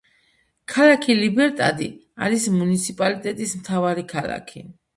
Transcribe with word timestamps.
ქალაქი 0.71 1.15
ლიბერტადი 1.19 1.91
არის 2.29 2.49
მუნიციპალიტეტის 2.57 3.57
მთავარი 3.61 4.09
ქალაქი. 4.17 4.69